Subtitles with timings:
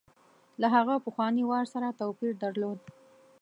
[0.61, 2.79] له هغه پخواني وار سره توپیر درلود.